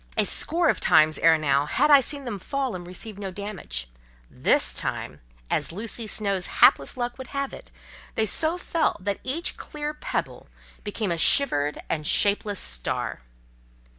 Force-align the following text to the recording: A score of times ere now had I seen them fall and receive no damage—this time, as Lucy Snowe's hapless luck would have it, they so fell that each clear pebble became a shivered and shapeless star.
A 0.17 0.25
score 0.25 0.67
of 0.67 0.79
times 0.79 1.19
ere 1.19 1.37
now 1.37 1.67
had 1.67 1.91
I 1.91 2.01
seen 2.01 2.25
them 2.25 2.39
fall 2.39 2.73
and 2.73 2.87
receive 2.87 3.19
no 3.19 3.29
damage—this 3.29 4.73
time, 4.73 5.21
as 5.47 5.71
Lucy 5.71 6.07
Snowe's 6.07 6.47
hapless 6.47 6.97
luck 6.97 7.19
would 7.19 7.27
have 7.27 7.53
it, 7.53 7.69
they 8.15 8.25
so 8.25 8.57
fell 8.57 8.97
that 8.99 9.19
each 9.23 9.57
clear 9.57 9.93
pebble 9.93 10.47
became 10.83 11.11
a 11.11 11.19
shivered 11.19 11.83
and 11.87 12.07
shapeless 12.07 12.59
star. 12.59 13.19